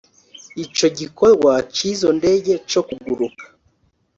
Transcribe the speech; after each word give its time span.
Ico 0.63 0.85
gikorwa 0.99 1.51
c’izo 1.75 2.09
ndege 2.19 2.53
co 2.69 2.81
kuguruka 2.87 3.45